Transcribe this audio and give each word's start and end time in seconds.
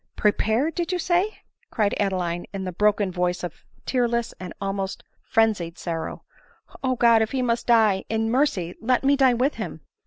"Prepared! 0.25 0.73
did 0.73 0.91
you 0.91 0.97
say?" 0.97 1.37
cried 1.71 1.93
Adeline 1.99 2.47
in 2.51 2.63
the 2.63 2.71
bro 2.71 2.91
ken 2.91 3.11
voice 3.11 3.43
of 3.43 3.63
tearless 3.85 4.33
and 4.39 4.51
almost 4.59 5.03
frenzied 5.21 5.77
sorrow." 5.77 6.23
O 6.83 6.95
God! 6.95 7.21
if 7.21 7.33
he 7.33 7.43
must 7.43 7.67
die, 7.67 8.03
in 8.09 8.31
mercy 8.31 8.73
let 8.81 9.03
me 9.03 9.15
die 9.15 9.35
with 9.35 9.53
him. 9.61 9.81